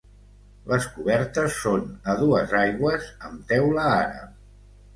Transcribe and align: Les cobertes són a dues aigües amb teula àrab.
Les 0.71 0.87
cobertes 0.93 1.59
són 1.67 1.85
a 2.13 2.17
dues 2.23 2.57
aigües 2.63 3.13
amb 3.29 3.47
teula 3.55 3.87
àrab. 3.95 4.37